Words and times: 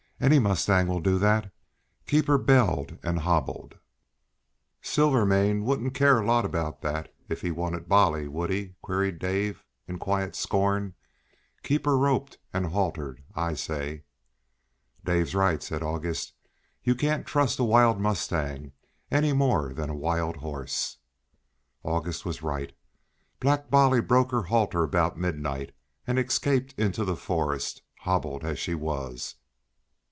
"Any 0.23 0.37
mustang 0.37 0.85
will 0.85 0.99
do 0.99 1.17
that. 1.17 1.51
Keep 2.05 2.27
her 2.27 2.37
belled 2.37 2.99
and 3.01 3.21
hobbled." 3.21 3.79
"Silvermane 4.79 5.63
would 5.65 5.95
care 5.95 6.19
a 6.19 6.25
lot 6.27 6.45
about 6.45 6.83
that, 6.83 7.11
if 7.27 7.41
he 7.41 7.49
wanted 7.49 7.89
Bolly, 7.89 8.27
wouldn't 8.27 8.59
he?" 8.59 8.75
queried 8.83 9.17
Dave 9.17 9.63
in 9.87 9.97
quiet 9.97 10.35
scorn. 10.35 10.93
"Keep 11.63 11.85
her 11.85 11.97
roped 11.97 12.37
and 12.53 12.67
haltered, 12.67 13.23
I 13.35 13.55
say." 13.55 14.03
"Dave's 15.03 15.33
right," 15.33 15.63
said 15.63 15.81
August. 15.81 16.33
"You 16.83 16.93
can't 16.93 17.25
trust 17.25 17.57
a 17.57 17.63
wild 17.63 17.99
mustang 17.99 18.73
any 19.09 19.33
more 19.33 19.73
than 19.73 19.89
a 19.89 19.95
wild 19.95 20.35
horse." 20.37 20.97
August 21.81 22.25
was 22.25 22.43
right. 22.43 22.73
Black 23.39 23.71
Bolly 23.71 24.01
broke 24.01 24.29
her 24.29 24.43
halter 24.43 24.83
about 24.83 25.17
midnight 25.17 25.71
and 26.05 26.19
escaped 26.19 26.73
into 26.77 27.03
the 27.05 27.15
forest, 27.15 27.81
hobbled 28.01 28.43
as 28.43 28.59
she 28.59 28.75
was. 28.75 29.33